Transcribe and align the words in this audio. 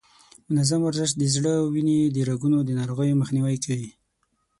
منظم 0.51 0.81
ورزش 0.83 1.09
د 1.15 1.23
زړه 1.35 1.51
او 1.61 1.65
د 1.69 1.71
وینې 1.73 1.99
د 2.09 2.17
رګونو 2.29 2.57
د 2.63 2.69
ناروغیو 2.79 3.19
مخنیوی 3.21 3.57
کوي. 3.65 3.91